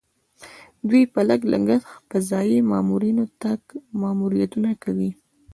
دوی 0.89 1.03
په 1.13 1.21
لږ 1.29 1.41
لګښت 1.53 1.91
فضايي 2.09 2.59
ماموریتونه 4.01 4.71
کوي. 4.83 5.11